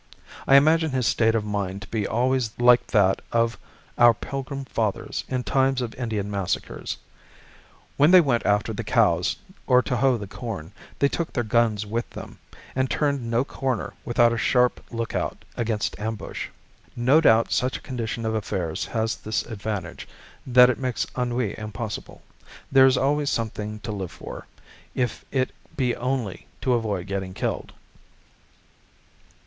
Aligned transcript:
I 0.47 0.55
imagine 0.55 0.89
his 0.89 1.05
state 1.05 1.35
of 1.35 1.45
mind 1.45 1.83
to 1.83 1.87
be 1.87 2.07
always 2.07 2.57
like 2.59 2.87
that 2.87 3.21
of 3.31 3.55
our 3.99 4.15
pilgrim 4.15 4.65
fathers 4.65 5.23
in 5.29 5.43
times 5.43 5.79
of 5.79 5.93
Indian 5.93 6.31
massacres. 6.31 6.97
When 7.97 8.09
they 8.09 8.19
went 8.19 8.43
after 8.43 8.73
the 8.73 8.83
cows 8.83 9.35
or 9.67 9.83
to 9.83 9.97
hoe 9.97 10.17
the 10.17 10.25
corn, 10.25 10.71
they 10.97 11.07
took 11.07 11.31
their 11.31 11.43
guns 11.43 11.85
with 11.85 12.09
them, 12.09 12.39
and 12.75 12.89
turned 12.89 13.29
no 13.29 13.43
corner 13.43 13.93
without 14.03 14.33
a 14.33 14.39
sharp 14.39 14.83
lookout 14.89 15.45
against 15.55 15.99
ambush. 15.99 16.47
No 16.95 17.21
doubt 17.21 17.51
such 17.51 17.77
a 17.77 17.81
condition 17.81 18.25
of 18.25 18.33
affairs 18.33 18.85
has 18.85 19.17
this 19.17 19.43
advantage, 19.43 20.07
that 20.47 20.71
it 20.71 20.79
makes 20.79 21.05
ennui 21.15 21.53
impossible. 21.59 22.23
There 22.71 22.87
is 22.87 22.97
always 22.97 23.29
something 23.29 23.79
to 23.81 23.91
live 23.91 24.11
for, 24.11 24.47
if 24.95 25.23
it 25.29 25.51
be 25.77 25.95
only 25.95 26.47
to 26.61 26.73
avoid 26.73 27.05
getting 27.05 27.35
killed. 27.35 27.73